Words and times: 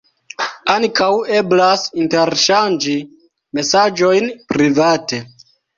Ankaŭ 0.75 1.09
eblas 1.41 1.85
interŝanĝi 2.05 2.99
mesaĝojn 3.61 4.37
private. 4.55 5.27